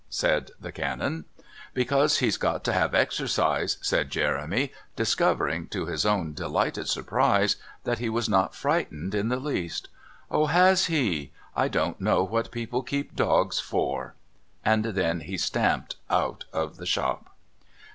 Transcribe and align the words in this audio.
said 0.09 0.49
the 0.59 0.71
Canon. 0.71 1.25
"Because 1.75 2.17
he's 2.17 2.35
got 2.35 2.63
to 2.63 2.73
have 2.73 2.95
exercise," 2.95 3.77
said 3.83 4.09
Jeremy, 4.09 4.73
discovering, 4.95 5.67
to 5.67 5.85
his 5.85 6.07
own 6.07 6.33
delighted 6.33 6.89
surprise, 6.89 7.55
that 7.83 7.99
he 7.99 8.09
was 8.09 8.27
not 8.27 8.55
frightened 8.55 9.13
in 9.13 9.29
the 9.29 9.37
least. 9.37 9.89
"Oh, 10.31 10.47
has 10.47 10.87
he? 10.87 11.31
I 11.55 11.67
don't 11.67 12.01
know 12.01 12.23
what 12.23 12.49
people 12.49 12.81
keep 12.81 13.15
dogs 13.15 13.59
for." 13.59 14.15
And 14.65 14.85
then 14.85 15.19
he 15.19 15.37
stamped 15.37 15.97
out 16.09 16.45
of 16.51 16.77
the 16.77 16.87
shop. 16.87 17.35